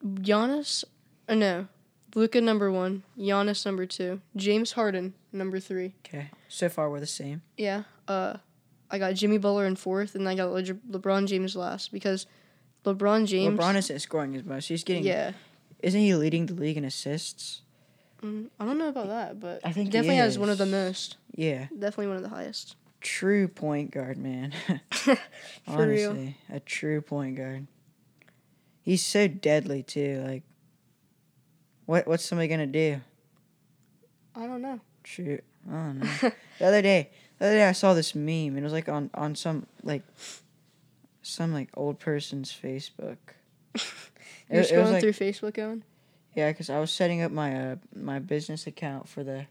Giannis 0.04 0.84
or 1.30 1.36
no 1.36 1.68
Luka 2.16 2.42
number 2.42 2.72
one 2.72 3.04
Giannis 3.20 3.66
number 3.66 3.86
two 3.86 4.22
James 4.36 4.72
Harden 4.72 5.14
number 5.32 5.60
three 5.60 5.94
Okay, 6.06 6.32
so 6.48 6.70
far 6.70 6.90
we're 6.90 7.00
the 7.00 7.06
same. 7.06 7.42
yeah 7.56 7.84
uh 8.08 8.38
I 8.90 8.98
got 9.00 9.14
Jimmy 9.16 9.38
Butler 9.38 9.66
in 9.66 9.76
fourth 9.76 10.16
and 10.16 10.28
I 10.28 10.34
got 10.36 10.52
Le- 10.52 10.64
LeBron 10.64 11.28
James 11.28 11.56
last 11.56 11.92
because 11.92 12.26
LeBron 12.86 13.28
James 13.28 13.60
LeBron 13.60 13.76
isn't 13.76 14.00
scoring 14.00 14.36
as 14.36 14.44
much. 14.46 14.68
He's 14.68 14.84
getting. 14.84 15.04
yeah 15.04 15.34
Isn't 15.82 16.02
he 16.02 16.16
leading 16.16 16.48
the 16.48 16.54
league 16.54 16.78
in 16.78 16.86
assists? 16.86 17.62
Mm, 18.24 18.50
I 18.60 18.66
don't 18.66 18.80
know 18.80 18.90
about 18.90 19.08
that 19.08 19.40
but 19.40 19.62
I 19.64 19.72
think 19.72 19.88
he 19.88 19.92
definitely 19.92 20.18
has 20.18 20.40
one 20.40 20.50
of 20.50 20.58
the 20.58 20.66
most 20.66 21.18
Yeah, 21.36 21.68
definitely 21.72 22.08
one 22.08 22.18
of 22.18 22.24
the 22.24 22.30
highest 22.30 22.76
true 23.00 23.48
point 23.48 23.92
guard, 23.92 24.18
man. 24.18 24.54
For 24.92 25.88
real. 25.88 26.12
Honestly, 26.12 26.38
a 26.50 26.60
true 26.60 27.02
point 27.02 27.38
guard. 27.38 27.68
He's 28.82 29.06
so 29.06 29.28
deadly 29.28 29.84
too. 29.84 30.24
Like, 30.26 30.44
what 31.86 32.08
what's 32.08 32.26
somebody 32.26 32.48
gonna 32.48 32.66
do? 32.66 33.02
I 34.36 34.46
don't 34.46 34.62
know 34.62 34.80
Shoot, 35.08 35.44
I 35.70 35.72
don't 35.72 36.00
know. 36.00 36.10
the 36.60 36.66
other 36.66 36.82
day, 36.82 37.10
the 37.40 37.46
other 37.46 37.56
day 37.56 37.66
I 37.66 37.72
saw 37.72 37.94
this 37.94 38.14
meme 38.14 38.50
and 38.50 38.60
it 38.60 38.64
was 38.64 38.74
like 38.74 38.90
on 38.90 39.10
on 39.14 39.36
some 39.36 39.66
like 39.84 40.04
some 41.22 41.54
like 41.54 41.70
old 41.76 41.98
person's 42.00 42.52
Facebook. 42.52 43.18
you're 44.52 44.62
It- 44.62 44.72
it 44.72 44.76
scrolling 44.76 44.92
like- 44.94 45.02
through 45.02 45.14
Facebook 45.14 45.54
going 45.54 45.84
Yeah, 46.36 46.52
because 46.52 46.70
I 46.70 46.80
was 46.80 46.92
setting 46.92 47.22
up 47.22 47.32
my 47.32 47.56
uh 47.72 47.76
my 47.96 48.20
business 48.20 48.68
account 48.68 49.08
for 49.10 49.24
the 49.24 49.46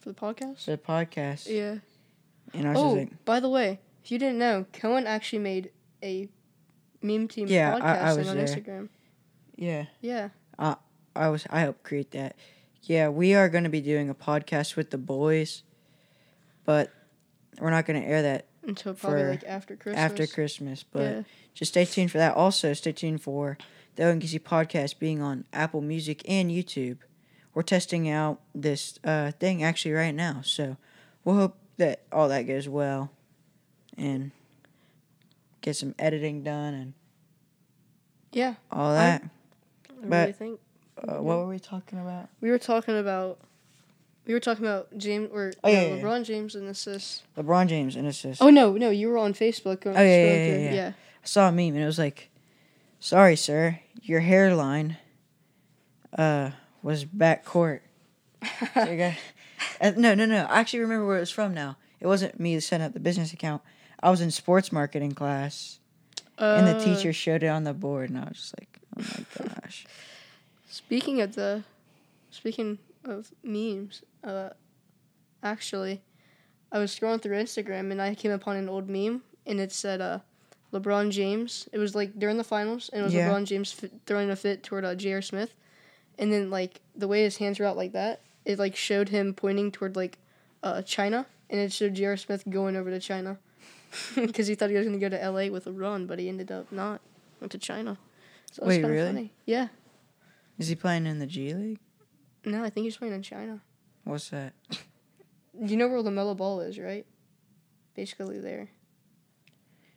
for 0.00 0.10
the 0.12 0.14
podcast 0.20 0.64
for 0.64 0.70
the 0.72 0.78
podcast, 0.78 1.48
yeah 1.48 1.76
and 2.54 2.66
I 2.66 2.72
was 2.72 2.78
Oh, 2.82 2.92
like, 2.94 3.24
by 3.26 3.40
the 3.40 3.48
way, 3.50 3.78
if 4.02 4.10
you 4.10 4.18
didn't 4.18 4.38
know, 4.38 4.64
Cohen 4.72 5.06
actually 5.06 5.40
made 5.40 5.70
a 6.02 6.28
meme 7.02 7.28
team 7.28 7.46
Yeah, 7.48 7.74
podcast 7.78 8.02
I 8.02 8.14
was 8.16 8.28
on 8.28 8.36
there. 8.38 8.46
Instagram. 8.46 8.88
yeah, 9.56 9.84
Yeah. 10.00 10.28
I 11.14 11.28
was 11.28 11.46
I 11.50 11.60
helped 11.60 11.82
create 11.82 12.12
that. 12.12 12.36
Yeah, 12.84 13.08
we 13.10 13.34
are 13.34 13.48
going 13.48 13.64
to 13.64 13.70
be 13.70 13.80
doing 13.82 14.08
a 14.08 14.14
podcast 14.14 14.76
with 14.76 14.90
the 14.90 14.98
boys, 14.98 15.62
but 16.64 16.90
we're 17.60 17.70
not 17.70 17.84
going 17.86 18.00
to 18.00 18.06
air 18.08 18.22
that 18.22 18.46
until 18.68 18.94
probably 18.94 19.24
like 19.24 19.44
after 19.44 19.74
Christmas. 19.74 19.98
after 20.00 20.26
Christmas. 20.26 20.82
But 20.84 21.00
yeah. 21.02 21.22
just 21.54 21.72
stay 21.72 21.84
tuned 21.84 22.12
for 22.12 22.18
that. 22.18 22.34
Also, 22.36 22.72
stay 22.74 22.92
tuned 22.92 23.22
for 23.22 23.58
the 23.96 24.04
ONKC 24.04 24.40
podcast 24.40 24.98
being 25.00 25.20
on 25.20 25.44
Apple 25.52 25.80
Music 25.80 26.22
and 26.28 26.50
YouTube. 26.50 26.98
We're 27.54 27.62
testing 27.62 28.08
out 28.08 28.40
this 28.54 28.98
uh, 29.02 29.32
thing 29.32 29.62
actually 29.64 29.92
right 29.92 30.14
now, 30.14 30.42
so 30.44 30.76
we'll 31.24 31.34
hope 31.36 31.58
that 31.78 32.02
all 32.12 32.28
that 32.28 32.42
goes 32.42 32.68
well, 32.68 33.10
and 33.96 34.30
get 35.60 35.74
some 35.74 35.94
editing 35.98 36.42
done 36.44 36.74
and 36.74 36.92
Yeah. 38.32 38.54
all 38.70 38.92
that. 38.92 39.22
I 39.22 40.06
But- 40.06 40.16
really 40.20 40.32
think 40.32 40.60
uh, 40.98 41.14
what 41.22 41.38
were 41.38 41.48
we 41.48 41.58
talking 41.58 41.98
about? 41.98 42.28
we 42.40 42.50
were 42.50 42.58
talking 42.58 42.96
about. 42.98 43.38
We 44.28 44.34
were 44.34 44.40
talking 44.40 44.66
about 44.66 44.96
James 44.98 45.30
or 45.32 45.52
Oh, 45.64 45.70
yeah, 45.70 45.80
yeah, 45.80 45.94
yeah. 45.96 46.02
LeBron 46.02 46.22
James 46.24 46.54
and 46.54 46.68
assists. 46.68 47.22
LeBron 47.36 47.66
James 47.66 47.96
and 47.96 48.06
assist. 48.06 48.42
Oh 48.42 48.50
no, 48.50 48.74
no, 48.74 48.90
you 48.90 49.08
were 49.08 49.16
on 49.16 49.32
Facebook. 49.32 49.80
Going, 49.80 49.96
Oh, 49.96 50.02
yeah, 50.02 50.70
yeah. 50.70 50.92
I 51.24 51.26
saw 51.26 51.48
a 51.48 51.50
meme 51.50 51.74
and 51.74 51.78
it 51.82 51.86
was 51.86 51.98
like, 51.98 52.28
"Sorry, 53.00 53.36
sir, 53.36 53.80
your 54.02 54.20
hairline 54.20 54.98
uh 56.16 56.50
was 56.82 57.06
back 57.06 57.46
court." 57.46 57.82
So 58.74 58.96
got- 58.96 59.14
uh, 59.80 59.92
no, 59.96 60.14
no, 60.14 60.26
no. 60.26 60.44
I 60.44 60.60
actually 60.60 60.80
remember 60.80 61.06
where 61.06 61.16
it 61.16 61.20
was 61.20 61.30
from 61.30 61.54
now. 61.54 61.78
It 61.98 62.06
wasn't 62.06 62.38
me 62.38 62.60
setting 62.60 62.84
up 62.86 62.92
the 62.92 63.00
business 63.00 63.32
account. 63.32 63.62
I 64.02 64.10
was 64.10 64.20
in 64.20 64.30
sports 64.30 64.70
marketing 64.70 65.12
class, 65.12 65.80
and 66.36 66.66
the 66.66 66.76
Uh, 66.76 66.80
teacher 66.84 67.14
showed 67.14 67.42
it 67.42 67.48
on 67.48 67.64
the 67.64 67.72
board, 67.72 68.10
and 68.10 68.18
I 68.18 68.24
was 68.28 68.36
just 68.36 68.54
like, 68.60 68.78
"Oh 68.94 69.02
my 69.02 69.48
gosh!" 69.62 69.86
Speaking 70.68 71.22
of 71.22 71.34
the, 71.34 71.64
speaking 72.30 72.78
of 73.04 73.32
memes, 73.42 74.02
uh, 74.24 74.50
actually, 75.42 76.02
I 76.70 76.78
was 76.78 76.96
scrolling 76.96 77.22
through 77.22 77.36
Instagram 77.36 77.90
and 77.90 78.00
I 78.00 78.14
came 78.14 78.30
upon 78.32 78.56
an 78.56 78.68
old 78.68 78.88
meme 78.88 79.22
and 79.46 79.60
it 79.60 79.72
said 79.72 80.00
uh, 80.00 80.18
LeBron 80.72 81.10
James. 81.10 81.68
It 81.72 81.78
was 81.78 81.94
like 81.94 82.18
during 82.18 82.36
the 82.36 82.44
finals 82.44 82.90
and 82.92 83.00
it 83.00 83.04
was 83.04 83.14
Yeah. 83.14 83.30
LeBron 83.30 83.44
James 83.46 83.72
fit, 83.72 83.92
throwing 84.06 84.30
a 84.30 84.36
fit 84.36 84.62
toward 84.62 84.84
uh, 84.84 84.94
J.R. 84.94 85.22
Smith, 85.22 85.54
and 86.18 86.32
then 86.32 86.50
like 86.50 86.80
the 86.94 87.08
way 87.08 87.22
his 87.22 87.38
hands 87.38 87.58
were 87.58 87.66
out 87.66 87.76
like 87.76 87.92
that, 87.92 88.20
it 88.44 88.58
like 88.58 88.76
showed 88.76 89.08
him 89.08 89.34
pointing 89.34 89.70
toward 89.72 89.96
like 89.96 90.18
uh, 90.62 90.82
China 90.82 91.26
and 91.50 91.60
it 91.60 91.72
showed 91.72 91.94
J.R. 91.94 92.16
Smith 92.16 92.44
going 92.48 92.76
over 92.76 92.90
to 92.90 93.00
China 93.00 93.38
because 94.14 94.46
he 94.46 94.54
thought 94.54 94.70
he 94.70 94.76
was 94.76 94.86
gonna 94.86 94.98
go 94.98 95.08
to 95.08 95.22
L.A. 95.22 95.50
with 95.50 95.64
LeBron, 95.64 96.06
but 96.06 96.18
he 96.18 96.28
ended 96.28 96.52
up 96.52 96.70
not. 96.70 97.00
Went 97.40 97.52
to 97.52 97.58
China. 97.58 97.96
So 98.52 98.66
Wait, 98.66 98.82
really? 98.84 99.06
Funny. 99.06 99.32
Yeah. 99.46 99.68
Is 100.58 100.68
he 100.68 100.74
playing 100.74 101.06
in 101.06 101.18
the 101.20 101.26
G 101.26 101.54
League? 101.54 101.78
No, 102.50 102.64
I 102.64 102.70
think 102.70 102.84
he's 102.84 102.96
playing 102.96 103.14
in 103.14 103.22
China. 103.22 103.60
What's 104.04 104.30
that? 104.30 104.54
You 105.60 105.76
know 105.76 105.88
where 105.88 106.02
LaMelo 106.02 106.36
Ball 106.36 106.60
is, 106.60 106.78
right? 106.78 107.04
Basically 107.94 108.40
there. 108.40 108.70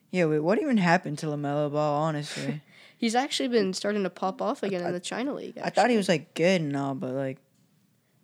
Yeah, 0.10 0.26
wait. 0.26 0.40
What 0.40 0.62
even 0.62 0.78
happened 0.78 1.18
to 1.20 1.28
LaMelo 1.28 1.72
Ball? 1.72 2.02
Honestly, 2.02 2.62
He's 2.98 3.16
actually 3.16 3.50
been 3.50 3.74
starting 3.74 4.04
to 4.04 4.10
pop 4.12 4.42
off 4.42 4.62
again 4.62 4.84
I- 4.84 4.88
in 4.88 4.94
the 4.94 5.00
China 5.00 5.34
League. 5.34 5.58
I 5.64 5.70
thought 5.72 5.90
he 5.90 5.98
was 5.98 6.08
like 6.10 6.34
good 6.36 6.62
and 6.62 6.76
all, 6.76 6.94
but 6.94 7.12
like 7.14 7.38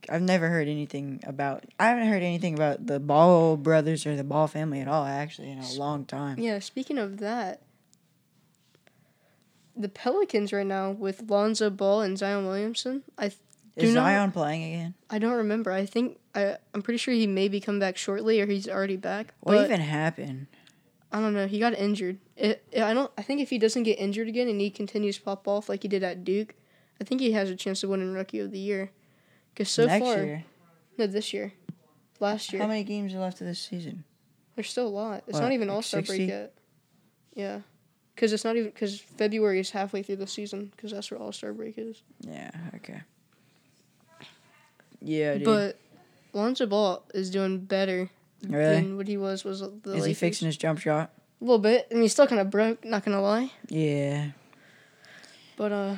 I've 0.09 0.21
never 0.21 0.49
heard 0.49 0.67
anything 0.67 1.19
about. 1.25 1.63
I 1.79 1.85
haven't 1.89 2.07
heard 2.07 2.21
anything 2.21 2.53
about 2.53 2.85
the 2.85 2.99
Ball 2.99 3.55
brothers 3.57 4.05
or 4.05 4.15
the 4.15 4.23
Ball 4.23 4.47
family 4.47 4.79
at 4.81 4.87
all. 4.87 5.05
Actually, 5.05 5.51
in 5.51 5.59
a 5.59 5.71
long 5.73 6.05
time. 6.05 6.37
Yeah, 6.37 6.59
speaking 6.59 6.97
of 6.97 7.17
that, 7.19 7.61
the 9.75 9.89
Pelicans 9.89 10.51
right 10.53 10.65
now 10.65 10.91
with 10.91 11.23
Lonzo 11.29 11.69
Ball 11.69 12.01
and 12.01 12.17
Zion 12.17 12.45
Williamson. 12.45 13.03
I 13.17 13.29
th- 13.29 13.39
Is 13.77 13.93
know- 13.93 14.01
Zion 14.01 14.31
playing 14.31 14.63
again? 14.73 14.93
I 15.09 15.19
don't 15.19 15.33
remember. 15.33 15.71
I 15.71 15.85
think 15.85 16.19
I 16.35 16.57
I'm 16.73 16.81
pretty 16.81 16.97
sure 16.97 17.13
he 17.13 17.27
may 17.27 17.47
be 17.47 17.59
coming 17.59 17.79
back 17.79 17.97
shortly 17.97 18.41
or 18.41 18.45
he's 18.47 18.67
already 18.67 18.97
back. 18.97 19.33
What 19.41 19.63
even 19.63 19.79
happened? 19.79 20.47
I 21.11 21.21
don't 21.21 21.33
know. 21.33 21.47
He 21.47 21.59
got 21.59 21.73
injured. 21.73 22.17
It, 22.35 22.63
it- 22.71 22.83
I 22.83 22.93
don't. 22.93 23.11
I 23.17 23.21
think 23.21 23.39
if 23.41 23.49
he 23.49 23.57
doesn't 23.57 23.83
get 23.83 23.99
injured 23.99 24.27
again 24.27 24.47
and 24.47 24.59
he 24.59 24.69
continues 24.69 25.17
to 25.17 25.23
pop 25.23 25.47
off 25.47 25.69
like 25.69 25.83
he 25.83 25.87
did 25.87 26.03
at 26.03 26.23
Duke, 26.23 26.55
I 26.99 27.03
think 27.03 27.21
he 27.21 27.31
has 27.33 27.49
a 27.49 27.55
chance 27.55 27.83
of 27.83 27.89
winning 27.89 28.13
Rookie 28.13 28.39
of 28.39 28.51
the 28.51 28.59
Year. 28.59 28.91
Because 29.53 29.69
so 29.69 29.85
Next 29.85 30.03
far, 30.05 30.23
year. 30.23 30.43
no, 30.97 31.07
this 31.07 31.33
year, 31.33 31.53
last 32.19 32.51
year. 32.53 32.61
How 32.61 32.67
many 32.67 32.83
games 32.83 33.13
are 33.13 33.19
left 33.19 33.41
of 33.41 33.47
this 33.47 33.59
season? 33.59 34.03
There's 34.55 34.69
still 34.69 34.87
a 34.87 34.89
lot. 34.89 35.23
It's 35.27 35.33
What, 35.33 35.43
not 35.43 35.51
even 35.51 35.67
like 35.67 35.75
All 35.75 35.81
Star 35.81 36.01
break 36.01 36.27
yet. 36.27 36.53
Yeah, 37.35 37.61
because 38.15 38.33
it's 38.33 38.43
not 38.43 38.55
even 38.55 38.69
because 38.69 38.99
February 38.99 39.59
is 39.59 39.69
halfway 39.71 40.03
through 40.03 40.17
the 40.17 40.27
season 40.27 40.71
because 40.75 40.91
that's 40.91 41.09
where 41.09 41.19
All 41.19 41.31
Star 41.31 41.53
break 41.53 41.77
is. 41.77 42.01
Yeah. 42.21 42.51
Okay. 42.75 43.01
Yeah, 45.01 45.35
dude. 45.35 45.45
But 45.45 45.79
Lonzo 46.33 46.65
Ball 46.65 47.03
is 47.13 47.29
doing 47.29 47.59
better 47.59 48.09
really? 48.47 48.75
than 48.75 48.97
what 48.97 49.07
he 49.07 49.17
was. 49.17 49.43
Was 49.43 49.61
the 49.61 49.93
Is 49.93 50.05
he 50.05 50.13
fixing 50.13 50.45
his 50.45 50.57
jump 50.57 50.79
shot? 50.79 51.11
a 51.41 51.43
little 51.43 51.59
bit? 51.59 51.87
I 51.91 51.93
mean, 51.93 52.03
he's 52.03 52.13
still 52.13 52.27
kind 52.27 52.41
of 52.41 52.49
broke. 52.49 52.83
Not 52.83 53.05
gonna 53.05 53.21
lie. 53.21 53.51
Yeah. 53.69 54.29
But 55.55 55.71
uh, 55.71 55.95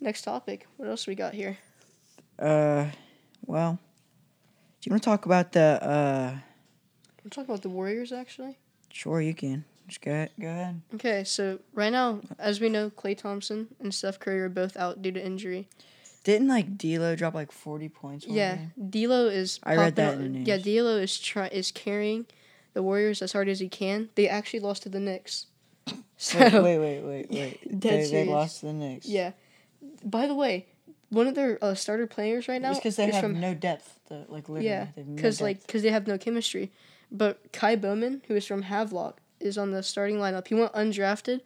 next 0.00 0.22
topic. 0.22 0.66
What 0.76 0.88
else 0.88 1.06
we 1.06 1.14
got 1.14 1.34
here? 1.34 1.58
Uh, 2.38 2.86
well, 3.46 3.78
do 4.80 4.88
you 4.88 4.92
want 4.92 5.02
to 5.02 5.08
talk 5.08 5.26
about 5.26 5.52
the? 5.52 5.60
Uh, 5.82 6.36
We're 7.24 7.30
talking 7.30 7.50
about 7.50 7.62
the 7.62 7.68
Warriors 7.68 8.12
actually. 8.12 8.58
sure, 8.92 9.20
you 9.20 9.34
can. 9.34 9.64
Just 9.88 10.02
go 10.02 10.10
ahead. 10.10 10.30
Go 10.38 10.48
ahead. 10.48 10.82
Okay, 10.94 11.24
so 11.24 11.58
right 11.72 11.90
now, 11.90 12.20
as 12.38 12.60
we 12.60 12.68
know, 12.68 12.90
Klay 12.90 13.16
Thompson 13.16 13.68
and 13.80 13.92
Steph 13.94 14.18
Curry 14.20 14.40
are 14.40 14.48
both 14.50 14.76
out 14.76 15.00
due 15.00 15.12
to 15.12 15.24
injury. 15.24 15.66
Didn't 16.28 16.48
like 16.48 16.76
D'Lo 16.76 17.16
drop 17.16 17.32
like 17.32 17.50
forty 17.50 17.88
points? 17.88 18.26
Yeah, 18.26 18.56
game? 18.56 18.90
D'Lo 18.90 19.28
is. 19.28 19.58
I 19.62 19.76
read 19.76 19.96
that 19.96 20.18
the 20.18 20.28
Yeah. 20.40 20.58
D'Lo 20.58 20.98
is 20.98 21.18
try 21.18 21.46
is 21.46 21.72
carrying 21.72 22.26
the 22.74 22.82
Warriors 22.82 23.22
as 23.22 23.32
hard 23.32 23.48
as 23.48 23.60
he 23.60 23.68
can. 23.70 24.10
They 24.14 24.28
actually 24.28 24.60
lost 24.60 24.82
to 24.82 24.90
the 24.90 25.00
Knicks. 25.00 25.46
So 26.18 26.38
Wait, 26.38 26.52
wait, 26.52 26.78
wait, 26.78 27.00
wait, 27.02 27.30
wait. 27.30 27.80
Dead 27.80 28.04
they, 28.04 28.10
they 28.10 28.24
lost 28.26 28.60
to 28.60 28.66
the 28.66 28.72
Knicks. 28.74 29.06
yeah. 29.06 29.30
By 30.04 30.26
the 30.26 30.34
way, 30.34 30.66
one 31.08 31.26
of 31.28 31.34
their 31.34 31.58
uh, 31.64 31.74
starter 31.74 32.06
players 32.06 32.46
right 32.46 32.60
now 32.60 32.74
because 32.74 32.96
they 32.96 33.10
have 33.10 33.22
from 33.22 33.40
no 33.40 33.54
depth. 33.54 33.98
Like 34.10 34.50
literally, 34.50 34.66
yeah, 34.66 34.88
have 34.96 35.06
no 35.06 35.14
because 35.14 35.40
like 35.40 35.62
because 35.66 35.80
they 35.80 35.90
have 35.90 36.06
no 36.06 36.18
chemistry. 36.18 36.70
But 37.10 37.52
Ky 37.52 37.74
Bowman, 37.76 38.20
who 38.28 38.34
is 38.34 38.44
from 38.44 38.62
Havelock, 38.62 39.22
is 39.40 39.56
on 39.56 39.70
the 39.70 39.82
starting 39.82 40.16
lineup. 40.18 40.46
He 40.46 40.54
went 40.54 40.74
undrafted, 40.74 41.40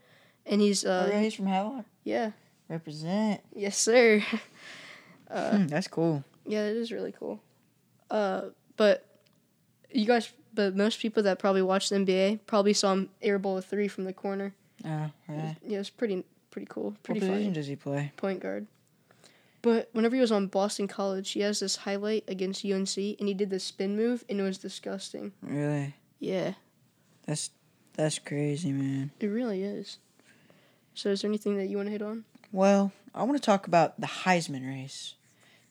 and 0.44 0.60
he's 0.60 0.84
uh 0.84 1.06
oh, 1.06 1.12
yeah, 1.14 1.22
he's 1.22 1.34
from 1.34 1.46
Havelock. 1.46 1.84
yeah 2.02 2.32
Represent. 2.72 3.40
yes 3.54 3.76
sir. 3.76 4.22
uh, 5.30 5.56
Hmm, 5.58 5.66
that's 5.66 5.88
cool. 5.88 6.24
Yeah, 6.46 6.64
it 6.66 6.76
is 6.76 6.90
really 6.90 7.12
cool. 7.12 7.40
Uh, 8.10 8.46
but 8.76 9.06
you 9.90 10.06
guys, 10.06 10.32
but 10.54 10.74
most 10.74 10.98
people 11.00 11.22
that 11.24 11.38
probably 11.38 11.62
watch 11.62 11.88
the 11.90 11.96
NBA 11.96 12.40
probably 12.46 12.72
saw 12.72 12.92
him 12.92 13.10
airball 13.22 13.58
a 13.58 13.62
three 13.62 13.88
from 13.88 14.04
the 14.04 14.12
corner. 14.12 14.54
Oh, 14.84 15.10
yeah. 15.28 15.54
Yeah, 15.64 15.78
it's 15.78 15.90
pretty 15.90 16.24
pretty 16.50 16.66
cool, 16.68 16.90
What 16.90 17.02
pretty 17.02 17.20
position 17.20 17.42
funny. 17.42 17.52
does 17.52 17.66
he 17.66 17.76
play? 17.76 18.12
Point 18.16 18.40
guard. 18.40 18.66
But 19.62 19.88
whenever 19.92 20.16
he 20.16 20.20
was 20.20 20.32
on 20.32 20.48
Boston 20.48 20.88
College, 20.88 21.30
he 21.30 21.40
has 21.40 21.60
this 21.60 21.76
highlight 21.76 22.24
against 22.26 22.64
UNC, 22.64 22.96
and 22.96 23.28
he 23.28 23.32
did 23.34 23.48
the 23.50 23.60
spin 23.60 23.96
move, 23.96 24.24
and 24.28 24.40
it 24.40 24.42
was 24.42 24.58
disgusting. 24.58 25.32
Really? 25.40 25.94
Yeah, 26.18 26.54
That's 27.26 27.50
that's 27.94 28.18
crazy, 28.18 28.72
man. 28.72 29.12
it 29.20 29.26
really 29.26 29.62
is. 29.62 29.98
So, 30.94 31.10
is 31.10 31.22
there 31.22 31.28
anything 31.30 31.56
that 31.58 31.66
you 31.66 31.76
want 31.76 31.86
to 31.86 31.92
hit 31.92 32.02
on? 32.02 32.24
Well, 32.52 32.92
I 33.14 33.22
want 33.24 33.36
to 33.36 33.44
talk 33.44 33.66
about 33.66 34.00
the 34.00 34.06
Heisman 34.06 34.68
race. 34.68 35.14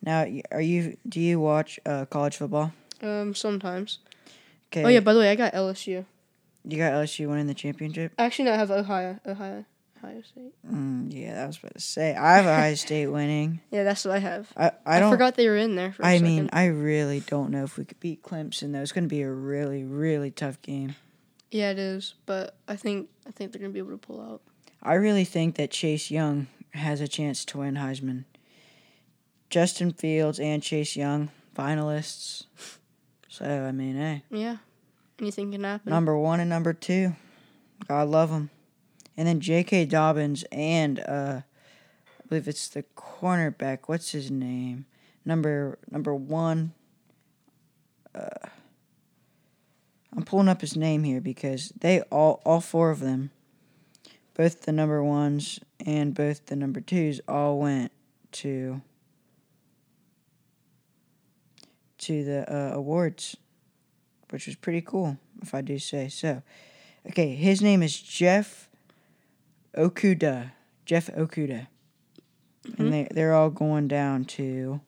Now, 0.04 0.26
are 0.52 0.62
you? 0.62 0.98
Do 1.08 1.20
you 1.22 1.40
watch 1.40 1.80
uh, 1.86 2.06
college 2.06 2.38
football? 2.38 2.74
Um, 3.02 3.36
sometimes. 3.36 4.00
Okay. 4.72 4.84
Oh 4.84 4.90
yeah, 4.90 5.00
by 5.00 5.14
the 5.14 5.20
way, 5.20 5.30
I 5.30 5.36
got 5.36 5.54
LSU. 5.54 6.06
You 6.64 6.78
got 6.78 6.94
LSU 6.94 7.28
winning 7.28 7.48
the 7.48 7.54
championship. 7.54 8.14
Actually, 8.18 8.46
no, 8.46 8.54
I 8.54 8.58
have 8.58 8.72
Ohio, 8.72 9.20
Ohio, 9.26 9.66
Ohio 9.98 10.22
State. 10.22 10.54
Mm, 10.68 11.12
yeah, 11.12 11.44
I 11.44 11.48
was 11.48 11.58
about 11.58 11.74
to 11.76 11.82
say. 11.82 12.16
I 12.16 12.38
have 12.38 12.46
Ohio 12.46 12.76
State 12.76 13.08
winning. 13.08 13.62
Yeah, 13.70 13.84
that's 13.84 14.06
what 14.06 14.16
I 14.16 14.20
have. 14.20 14.52
I 14.58 14.72
I 14.86 15.04
I, 15.04 15.10
forgot 15.10 15.36
they 15.36 15.48
were 15.48 15.58
in 15.58 15.76
there. 15.76 15.96
I 16.00 16.20
mean, 16.20 16.50
I 16.52 16.66
really 16.66 17.20
don't 17.20 17.52
know 17.52 17.64
if 17.64 17.78
we 17.78 17.86
could 17.86 18.00
beat 18.00 18.24
Clemson. 18.24 18.74
though. 18.74 18.82
It's 18.82 18.92
going 18.92 19.04
to 19.06 19.10
be 19.10 19.22
a 19.22 19.32
really, 19.32 19.84
really 19.84 20.32
tough 20.32 20.62
game. 20.62 20.96
Yeah, 21.52 21.72
it 21.72 21.80
is, 21.80 22.16
but 22.26 22.56
I 22.68 22.76
think 22.76 23.10
I 23.28 23.32
think 23.32 23.52
they're 23.52 23.60
gonna 23.60 23.74
be 23.74 23.80
able 23.80 23.92
to 23.92 23.98
pull 23.98 24.22
out. 24.22 24.42
I 24.82 24.94
really 24.96 25.26
think 25.26 25.56
that 25.56 25.70
Chase 25.70 26.10
Young 26.10 26.48
has 26.74 27.02
a 27.02 27.08
chance 27.08 27.44
to 27.46 27.60
win 27.60 27.76
Heisman. 27.76 28.26
Justin 29.50 29.92
Fields 29.92 30.40
and 30.40 30.64
Chase 30.64 30.96
Young, 30.96 31.30
finalists. 31.56 32.46
So, 33.28 33.46
I 33.46 33.72
mean, 33.72 33.96
hey, 33.96 34.24
Yeah, 34.30 34.58
anything 35.20 35.52
can 35.52 35.64
happen. 35.64 35.90
number 35.92 36.18
one 36.18 36.40
and 36.40 36.50
number 36.50 36.74
two. 36.74 37.16
God 37.88 38.10
love 38.10 38.30
them. 38.30 38.50
And 39.18 39.28
then 39.28 39.40
J.K. 39.42 39.86
Dobbins 39.86 40.44
and, 40.52 41.00
uh, 41.00 41.42
I 41.44 42.28
believe 42.30 42.48
it's 42.48 42.68
the 42.70 42.84
cornerback. 42.96 43.80
What's 43.88 44.12
his 44.12 44.32
name? 44.32 44.86
Number 45.26 45.78
number 45.90 46.16
one. 46.16 46.74
Uh, 48.16 48.48
I'm 50.16 50.24
pulling 50.24 50.48
up 50.50 50.62
his 50.62 50.76
name 50.76 51.04
here 51.04 51.22
because 51.22 51.70
they 51.80 52.02
all 52.04 52.42
all 52.46 52.60
four 52.62 52.90
of 52.92 53.00
them, 53.00 53.32
both 54.42 54.62
the 54.62 54.72
number 54.72 55.04
ones 55.04 55.60
and 55.86 56.16
both 56.16 56.48
the 56.48 56.56
number 56.56 56.82
twos, 56.82 57.22
all 57.28 57.60
went 57.60 57.92
to 58.32 58.82
to 62.00 62.24
the 62.24 62.52
uh, 62.52 62.74
awards, 62.74 63.38
which 64.32 64.48
was 64.48 64.56
pretty 64.56 64.82
cool. 64.82 65.20
if 65.44 65.54
I 65.54 65.62
do 65.62 65.78
say 65.78 66.10
so. 66.10 66.42
Okay, 67.08 67.36
his 67.36 67.62
name 67.62 67.84
is 67.84 68.02
Jeff 68.02 68.68
Okudah. 69.78 70.54
Jeff 70.88 71.06
Okudah. 71.12 71.68
Mhm. 72.66 72.80
And 72.80 72.92
they, 72.92 73.08
they're 73.12 73.36
all 73.36 73.52
going 73.52 73.88
down 73.88 74.26
to 74.26 74.82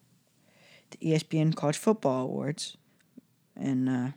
the 0.90 1.12
ESPN 1.12 1.54
College 1.54 1.78
Football 1.78 2.24
Awards. 2.24 2.76
And, 3.54 3.88
uh, 3.88 4.08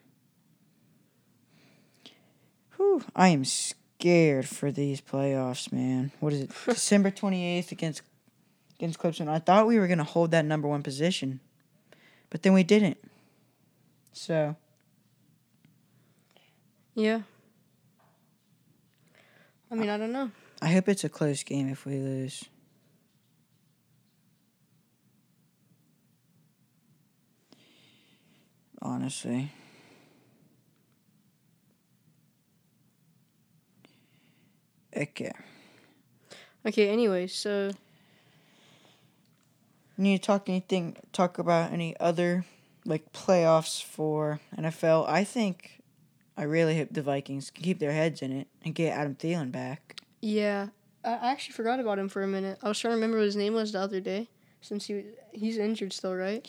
whew, 2.75 3.03
I 3.15 3.27
am 3.27 3.45
scared 3.45 3.77
for 3.99 4.71
these 4.71 5.01
playoffs, 5.01 5.71
man. 5.71 6.11
What 6.19 6.33
is 6.33 6.41
it? 6.41 6.51
December 6.65 7.11
28th 7.11 7.71
against 7.71 8.01
against 8.77 8.99
Clemson. 8.99 9.27
I 9.27 9.39
thought 9.39 9.65
we 9.67 9.79
were 9.79 9.87
going 9.87 9.97
to 9.97 10.03
hold 10.03 10.31
that 10.31 10.45
number 10.45 10.67
one 10.67 10.83
position, 10.83 11.39
but 12.29 12.43
then 12.43 12.53
we 12.53 12.63
didn't. 12.63 12.97
So, 14.13 14.55
Yeah. 16.93 17.21
I 19.69 19.75
mean, 19.75 19.89
I 19.89 19.97
don't 19.97 20.11
know. 20.11 20.31
I 20.61 20.69
hope 20.69 20.87
it's 20.89 21.03
a 21.03 21.09
close 21.09 21.43
game 21.43 21.67
if 21.69 21.85
we 21.85 21.97
lose. 21.97 22.45
Honestly. 28.81 29.51
Okay. 34.97 35.31
Okay. 36.65 36.89
Anyway, 36.89 37.27
so 37.27 37.71
You 39.97 40.03
need 40.03 40.17
to 40.21 40.25
talk 40.25 40.49
anything 40.49 40.97
talk 41.13 41.37
about 41.39 41.71
any 41.71 41.95
other 41.99 42.45
like 42.85 43.11
playoffs 43.13 43.83
for 43.83 44.39
NFL. 44.57 45.07
I 45.07 45.23
think 45.23 45.81
I 46.37 46.43
really 46.43 46.77
hope 46.77 46.89
the 46.91 47.01
Vikings 47.01 47.49
can 47.51 47.63
keep 47.63 47.79
their 47.79 47.91
heads 47.93 48.21
in 48.21 48.31
it 48.31 48.47
and 48.63 48.73
get 48.75 48.97
Adam 48.97 49.15
Thielen 49.15 49.51
back. 49.51 50.01
yeah, 50.21 50.67
I 51.03 51.11
I 51.13 51.31
actually 51.31 51.53
forgot 51.53 51.79
about 51.79 51.99
him 51.99 52.09
for 52.09 52.21
a 52.23 52.27
minute. 52.27 52.57
I 52.63 52.67
was 52.67 52.79
trying 52.79 52.91
to 52.91 52.95
remember 52.95 53.17
what 53.17 53.25
his 53.25 53.35
name 53.35 53.53
was 53.53 53.71
the 53.71 53.79
other 53.79 53.99
day, 53.99 54.29
since 54.61 54.85
he 54.85 55.03
he's 55.31 55.57
injured 55.57 55.93
still, 55.93 56.15
right? 56.15 56.47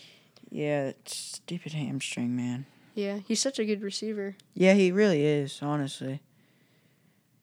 Yeah, 0.50 0.92
stupid 1.04 1.72
hamstring, 1.72 2.34
man. 2.36 2.66
Yeah, 2.94 3.18
he's 3.26 3.40
such 3.40 3.58
a 3.58 3.64
good 3.64 3.82
receiver. 3.82 4.34
Yeah, 4.54 4.74
he 4.74 4.90
really 4.90 5.24
is, 5.24 5.60
honestly. 5.62 6.20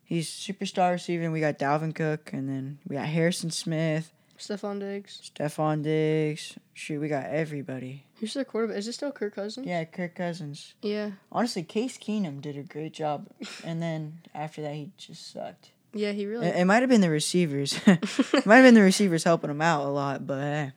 He's 0.06 0.30
superstar 0.30 0.92
receiving. 0.92 1.32
we 1.32 1.40
got 1.40 1.58
Dalvin 1.58 1.94
Cook, 1.94 2.30
and 2.32 2.48
then 2.48 2.78
we 2.88 2.96
got 2.96 3.08
Harrison 3.08 3.50
Smith, 3.50 4.14
Stefon 4.38 4.80
Diggs. 4.80 5.32
Stefon 5.34 5.82
Diggs. 5.82 6.58
Shoot, 6.74 7.02
we 7.02 7.08
got 7.08 7.26
everybody. 7.26 8.06
Who's 8.20 8.36
their 8.36 8.46
quarterback? 8.46 8.78
Is 8.78 8.88
it 8.88 8.94
still 8.94 9.12
Kirk 9.12 9.34
Cousins? 9.36 9.66
Yeah, 9.66 9.84
Kirk 9.86 10.16
Cousins. 10.16 10.76
Yeah. 10.82 11.12
Honestly, 11.32 11.64
Case 11.64 11.98
Keenum 11.98 12.40
did 12.40 12.56
a 12.56 12.62
great 12.62 12.94
job, 12.94 13.28
and 13.64 13.82
then 13.82 14.20
after 14.36 14.62
that, 14.62 14.76
he 14.76 14.92
just 14.98 15.34
sucked. 15.34 15.72
Yeah, 15.94 16.12
he 16.12 16.28
really. 16.28 16.48
It, 16.48 16.56
it 16.58 16.66
might 16.66 16.82
have 16.82 16.90
been 16.90 17.02
the 17.02 17.10
receivers. 17.10 17.80
it 17.88 18.46
might 18.46 18.58
have 18.58 18.66
been 18.66 18.74
the 18.74 18.82
receivers 18.82 19.24
helping 19.24 19.50
him 19.50 19.62
out 19.62 19.86
a 19.86 19.90
lot, 19.90 20.28
but 20.28 20.40
hey. 20.40 20.72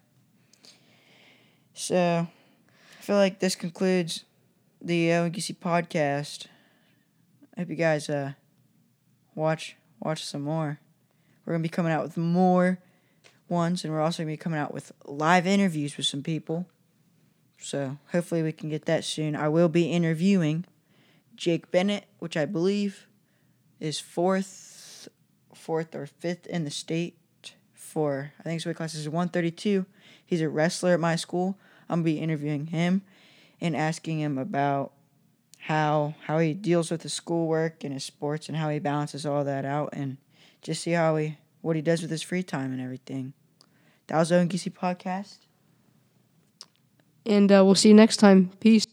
So, 1.74 2.26
I 2.98 3.02
feel 3.02 3.16
like 3.16 3.40
this 3.40 3.54
concludes 3.54 4.24
the 4.80 5.08
ONGC 5.08 5.56
podcast. 5.58 6.46
I 7.56 7.60
hope 7.60 7.70
you 7.70 7.76
guys 7.76 8.08
uh 8.08 8.32
watch 9.38 9.76
watch 10.00 10.24
some 10.24 10.42
more. 10.42 10.80
We're 11.44 11.54
gonna 11.54 11.62
be 11.62 11.68
coming 11.68 11.92
out 11.92 12.02
with 12.02 12.16
more 12.16 12.78
ones, 13.48 13.84
and 13.84 13.92
we're 13.92 14.02
also 14.02 14.22
gonna 14.22 14.32
be 14.32 14.36
coming 14.36 14.58
out 14.58 14.74
with 14.74 14.92
live 15.06 15.46
interviews 15.46 15.96
with 15.96 16.06
some 16.06 16.22
people. 16.22 16.66
So 17.60 17.98
hopefully 18.12 18.42
we 18.42 18.52
can 18.52 18.68
get 18.68 18.84
that 18.84 19.04
soon. 19.04 19.34
I 19.34 19.48
will 19.48 19.68
be 19.68 19.90
interviewing 19.90 20.64
Jake 21.34 21.70
Bennett, 21.70 22.04
which 22.18 22.36
I 22.36 22.44
believe 22.44 23.06
is 23.80 23.98
fourth, 23.98 25.08
fourth 25.54 25.94
or 25.94 26.06
fifth 26.06 26.46
in 26.46 26.64
the 26.64 26.70
state 26.70 27.16
for 27.72 28.32
I 28.38 28.42
think 28.42 28.54
his 28.54 28.66
weight 28.66 28.76
class 28.76 28.94
is 28.94 29.08
one 29.08 29.28
thirty 29.28 29.50
two. 29.50 29.86
He's 30.24 30.42
a 30.42 30.48
wrestler 30.48 30.92
at 30.92 31.00
my 31.00 31.16
school. 31.16 31.58
I'm 31.88 32.00
gonna 32.00 32.04
be 32.04 32.18
interviewing 32.18 32.66
him 32.66 33.02
and 33.60 33.74
asking 33.74 34.20
him 34.20 34.36
about 34.36 34.92
how 35.58 36.14
how 36.26 36.38
he 36.38 36.54
deals 36.54 36.90
with 36.90 37.02
his 37.02 37.12
schoolwork 37.12 37.84
and 37.84 37.92
his 37.92 38.04
sports 38.04 38.48
and 38.48 38.56
how 38.56 38.68
he 38.70 38.78
balances 38.78 39.26
all 39.26 39.44
that 39.44 39.64
out 39.64 39.90
and 39.92 40.16
just 40.62 40.82
see 40.82 40.92
how 40.92 41.16
he 41.16 41.38
what 41.60 41.76
he 41.76 41.82
does 41.82 42.00
with 42.02 42.10
his 42.10 42.22
free 42.22 42.42
time 42.42 42.72
and 42.72 42.80
everything. 42.80 43.32
That 44.06 44.18
was 44.18 44.30
the 44.30 44.36
ONGC 44.36 44.72
podcast. 44.72 45.38
And 47.26 47.52
uh, 47.52 47.62
we'll 47.64 47.74
see 47.74 47.88
you 47.88 47.94
next 47.94 48.16
time. 48.16 48.50
Peace. 48.60 48.86